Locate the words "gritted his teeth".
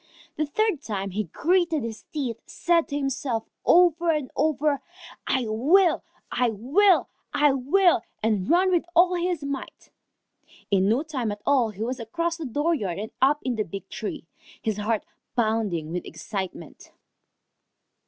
1.25-2.41